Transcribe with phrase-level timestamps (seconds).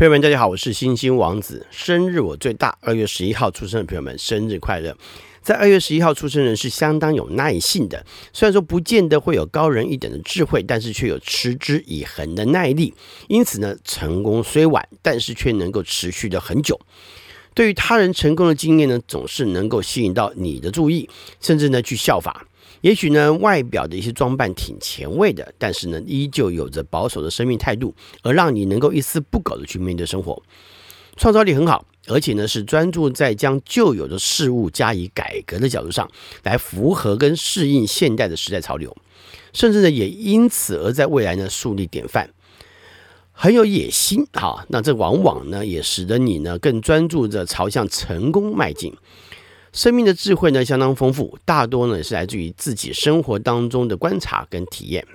[0.00, 1.66] 朋友们，大家好，我是星星王子。
[1.70, 4.96] 生日我最大，二月十一号出生的朋友们，生日快乐！
[5.42, 8.02] 在二月十一号出生人是相当有耐性的，
[8.32, 12.94] 虽然说不见得会有高人一等的智慧，但是却有持之以恒的耐力。
[13.28, 16.80] 因此呢，成功虽晚，但是却能够持续的很久。
[17.52, 21.10] 对于他人成功的经验呢，总是能够吸引到你的注意，
[21.42, 22.46] 甚至呢去效法。
[22.82, 30.42] 也许呢，外表的一些装扮挺前卫的，但是呢，依旧有着保守的生命态度，而让你能够一丝不苟的去面对生活，
[31.16, 36.10] 创造力很好，而且呢，是专注在将旧有的事物加以改革的角度上，
[36.42, 38.96] 来符合跟适应现代的时代潮流，
[39.52, 42.30] 甚至呢，也因此而在未来呢树立典范，
[43.32, 44.26] 很有野心。
[44.32, 48.96] 哈，那这往往呢，也使得你呢更专注着朝向成功迈进。
[49.72, 55.06] 生命的智慧呢，相当丰富，大多呢是来自于自己生活当中的观察跟体验。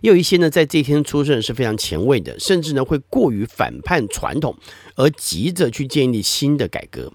[0.00, 4.56] 也有一些呢，在这一天出生是非常前卫的，甚至呢会过于反叛传统，
[4.96, 7.12] 而急着去建立新的改革，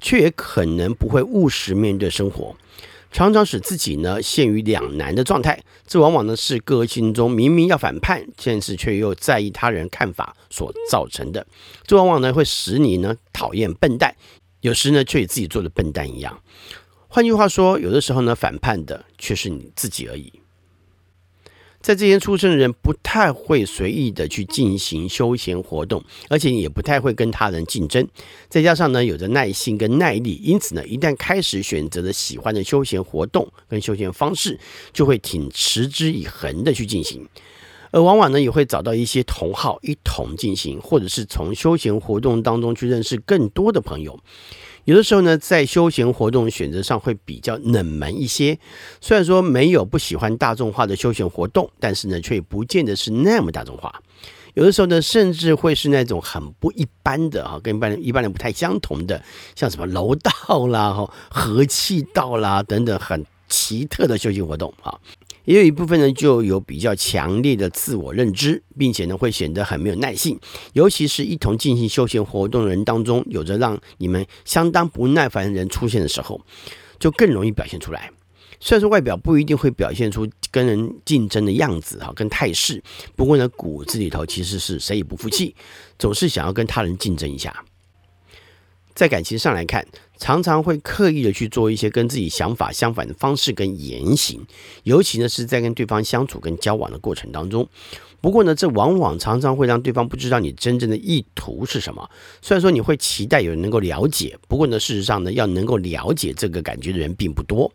[0.00, 2.56] 却也可能不会务实面对生活，
[3.10, 5.62] 常常使自己呢陷于两难的状态。
[5.86, 11.44] 这往往呢是个性中明明要反叛，但是却又在意他人看法所造成的。
[11.84, 14.14] 这往往呢会使你呢讨厌笨蛋。
[14.60, 16.40] 有时呢，却与自己做的笨蛋一样。
[17.08, 20.32] 换句话说，有的时候呢，反叛的却是你自己而已。
[21.80, 28.06] 在这些出生的人，不太会随意的去进行休闲活动，而且也不太会跟他人竞争。
[28.50, 34.60] 再加上呢，有着耐心跟耐力，因此呢，一旦开始选择了喜欢的休闲活动跟休闲方式，
[34.92, 37.26] 就会挺持之以恒的去进行。
[37.90, 44.18] 而往往呢，也会找到一些同好一同进行，或者是从休闲活动当中去认识更多的朋友。
[44.84, 48.58] 有的时候呢，在休闲活动选择上会比较冷门一些。
[49.00, 54.02] 虽然说没有不喜欢大众化的休闲活动，但是呢，却不见得是那么大众化。
[54.54, 59.22] 有的时候呢，甚至会是那种很不一般的啊，跟一般人一般人不太相同的，
[59.54, 64.98] 像什么楼道啦、哈合气道啦等等，很奇特的休闲活动啊。
[65.50, 70.38] 也有一部分呢，就有比较强烈的自我认知，并且呢，会显得很没有耐性。
[70.74, 76.40] 尤其是一同进行休闲活动的人当中，有着让你们相当不耐烦的人出现的时候，
[77.00, 78.12] 就更容易表现出来。
[78.60, 82.80] 虽然说外表不一定会表现出跟人竞争的样子哈，跟态势，
[83.16, 85.56] 不过呢，骨子里头其实是谁也不服气，
[85.98, 87.64] 总是想要跟他人竞争一下。
[88.94, 89.84] 在感情上来看，
[90.20, 94.46] 常常会刻意的去做一些跟自己想法相反的方式跟言行，
[94.82, 97.66] 尤其呢是在跟对方相处跟交往的过程当中。
[98.20, 102.06] 不过呢，这往往常常会让对方不知道你真正的意图是什么。
[102.42, 107.72] 虽然说你会期待有人能够了解，不过呢，事实上呢，要能够了解这个感觉的人并不多。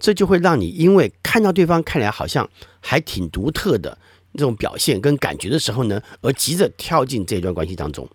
[0.00, 2.50] 这就会让你因为看到对方看来好像
[2.80, 3.96] 还挺独特的
[4.34, 8.08] 这种表现跟感觉的时候呢，而急着跳进这段关系当中。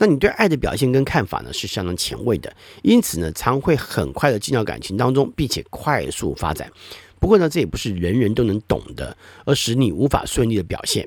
[0.00, 2.50] 那你对爱的表现跟看法呢，是相当前卫的，
[2.82, 6.72] 因此呢，常会很快的进到感情当中，并且快速发展。
[7.18, 11.06] 不过呢，这也不是人人都能懂的，而使你无法顺利的表现。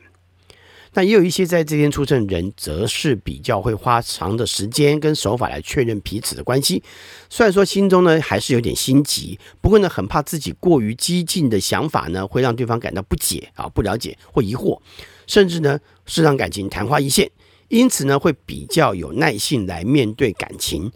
[0.93, 6.83] 那也有一些在这天出生的人，则是比较会花长的时间跟手法来确认彼此的关系。
[7.31, 14.79] 虽然说心中呢还是有点心急，不过呢，很怕自己过于激进的想法呢，会让对方感到不解啊、不了解或疑惑，
[15.25, 17.31] 甚至呢，是让感情昙花一现。
[17.73, 20.91] 因此呢，会比较有耐性来面对感情，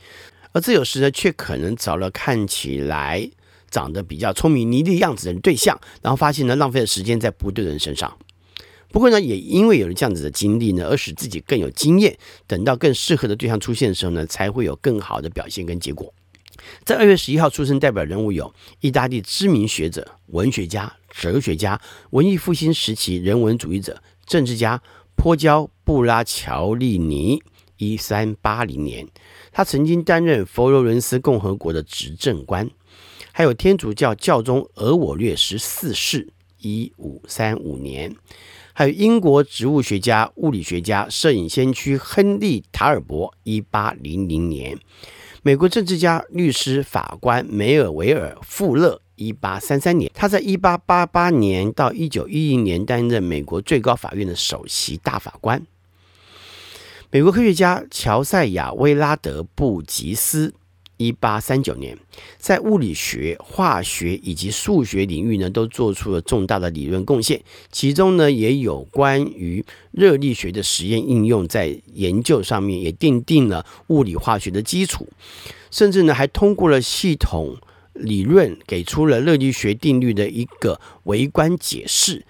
[0.52, 3.28] 而这有时呢，却可能找了看起来
[3.72, 8.16] 长得比较聪明伶俐样子的对象，然后发现呢，浪费了时间在不对的人身上。
[8.92, 12.16] 不过呢，也因为有了这样子的经历呢，而使自己更有经验，
[12.46, 16.14] 等到更适合的对象出现的时候呢，才会有更好的表现跟结果。
[16.84, 24.80] 在二月十一号出生代表人物有意大利知名学者、文学家、哲学家、文艺复兴时期人文主义者、政治家。
[25.18, 27.42] 波焦布拉乔利尼，
[27.78, 29.06] 一三八零年，
[29.52, 32.70] 他曾经担任佛罗伦斯共和国的执政官。
[33.34, 36.30] 还有天主教教宗额我略十四世，
[36.60, 38.16] 一五三五年。
[38.74, 44.78] 还有英国植物学家、物理学家、摄影先驱亨利塔尔伯，一八零零年。
[45.42, 49.02] 美国政治家、律师、法官梅尔维尔富勒。
[49.18, 55.66] 一八三三年，他在一八八八年到一九一零年担任美国最高法院的首席大法官。
[57.10, 60.54] 美国科学家乔赛亚·威拉德·布吉斯，
[60.98, 61.98] 一八三九年，
[62.38, 67.42] 在物理学、化学以及数学领域呢，都做出了重大的理论贡献。
[67.72, 75.08] 其中呢，也有关于热力学的实验应用，在研究上面也奠定了物理化学的基础，
[75.72, 77.58] 甚至呢，还通过了系统。
[78.00, 82.26] 理论给出了热力学定律的一个微观解释，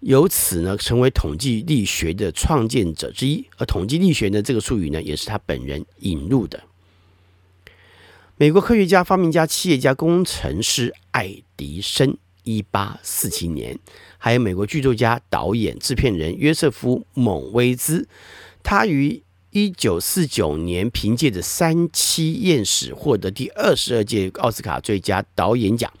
[0.00, 3.44] 由此呢，成为统计力学的创建者之一。
[3.58, 6.62] 而统计力学呢，这个术语呢，也是他本人引入的。
[8.36, 13.76] 美国科学家、发明家、企业家、工程师爱迪生，一八四七年；
[14.16, 18.08] 还有美国剧作家、导演、制片人约瑟夫·蒙威兹，
[18.62, 25.92] 他于一九四九年凭借着《三七艳史》获得第二十二届奥斯卡最佳导演奖。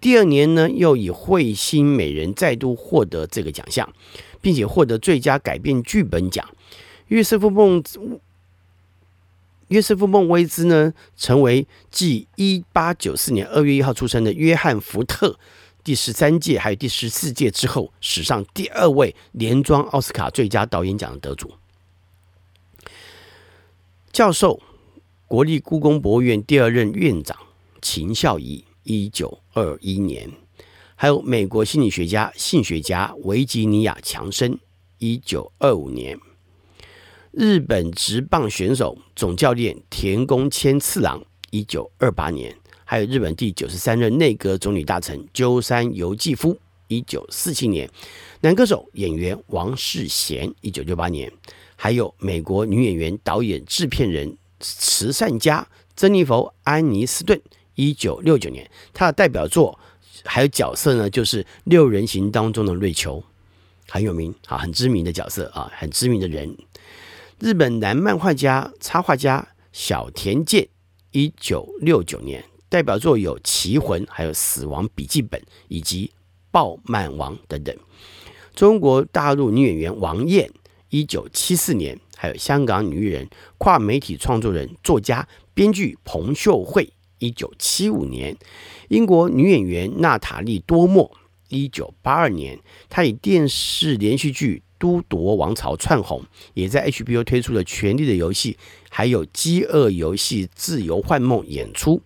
[0.00, 3.92] 第二年呢，又以《彗星美人》再度获得这个奖项，
[4.40, 6.48] 并且获得最佳改编剧本奖。
[7.08, 7.82] 约瑟夫孟
[9.68, 15.38] 约瑟夫孟威兹呢，成为继一八九四年二月一号出生的约翰福特
[15.84, 21.52] 第十三届还有第十四届之后，史上第二位连庄奥斯卡最佳导演奖的得主。
[24.16, 24.58] 教授，
[25.26, 27.36] 国立故宫博物院第二任院长
[27.82, 28.64] 秦孝仪。
[28.82, 30.32] 一九二一年，
[30.94, 34.58] 还有美国心理学家、性学家维吉尼亚·强森，
[34.96, 36.16] 一九二五年；
[37.30, 42.50] 日本职棒选手总教练田宫千次郎，一九二八年；
[42.86, 46.58] 还有日本第九十三任内阁总理大臣鸠山由纪夫，
[46.88, 47.86] 一九四七年；
[48.40, 51.28] 男歌手演员王世贤，一九六八年；
[51.76, 57.40] 还有美国女演员、导演、制片人、慈善家珍妮佛·安妮斯顿。
[57.74, 59.78] 一九六九年，她的代表作
[60.24, 63.22] 还有角色呢，就是《六人行》当中的瑞秋，
[63.88, 66.56] 很有名啊，很知名的角色啊，很知名的人。
[67.38, 70.66] 日本男漫画家、插画家小田健，
[71.10, 75.38] 一九六九年，代表作有《棋魂》、还有《死亡笔记本》
[75.68, 76.06] 以及
[76.50, 77.76] 《爆漫王》等等。
[78.54, 80.50] 中国大陆女演员王燕，
[80.90, 83.28] 一九七四年，还有香港女艺人、
[83.58, 86.92] 跨媒体创作人、作家、编剧彭秀慧。
[87.18, 88.36] 一九七五年，
[88.88, 91.10] 英国女演员娜塔莉多默；
[91.48, 92.58] 一九八二年，
[92.90, 96.22] 她以电视连续剧《都铎王朝》窜红，
[96.52, 98.52] 也在 HBO 推出了《权力的游戏》
[98.90, 102.02] 还有《饥饿游戏：自由幻梦》演出。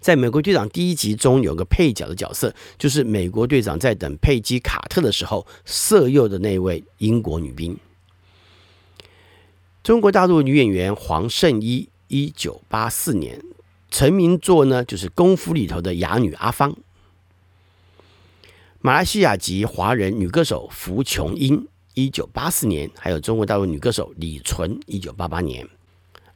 [0.00, 7.76] 在美国队长第一集中，有个配角的角色，就是美国队长在等佩姬·卡特的时候色诱的那位英国女兵。
[9.86, 13.40] 中国大陆女演员黄圣依，一九八四年。
[13.88, 16.76] 成名作呢，就是《功夫》里头的哑女阿芳。
[18.80, 25.64] 马来西亚籍华人女歌手福琼英，一九八四年；还有中国大陆女歌手李纯，一九八八年。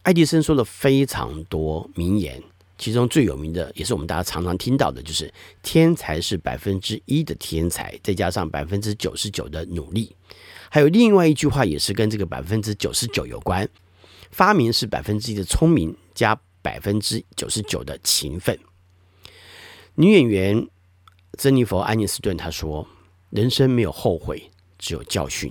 [0.02, 2.40] 爱迪生说了非常多名言，
[2.78, 5.28] 其中最有名的，也是我们大家常常听到的，就是
[5.60, 10.14] “天才是百分之一的天才，再加上百分之九十九的努力”。
[10.70, 13.68] 还有另外一句话，也是跟这个百分之九十九有关
[14.32, 18.58] ：“发明是百分之一的聪明加。”百分之九十九的勤奋。
[19.94, 20.68] 女演员
[21.38, 22.86] 珍妮佛·安妮斯顿她说
[23.32, 25.50] ：“人生没有后悔，只有教训。”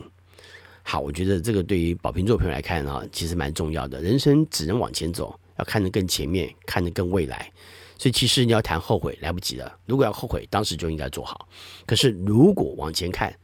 [0.85, 3.99] 好，我觉得这个对于宝瓶座朋友来看啊，其实蛮重要的。
[4.03, 7.51] 人生只能往前走，要看得更前面，看得更未来。
[7.97, 9.79] 所以，其实你要谈后悔，来不及了。
[9.87, 11.49] 如果要后悔，当时就应该做好。
[11.87, 13.35] 可是，如果往前看，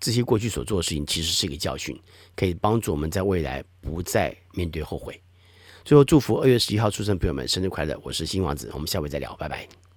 [0.00, 1.98] 这些过去所做的事情，其实是一个教训，
[2.36, 5.20] 可以帮助我们在未来不再面对后悔。
[5.84, 7.98] 最后祝福二月十一号出生的朋友们生日快乐！
[8.02, 9.87] 我是新王子，我们下回再聊，拜拜。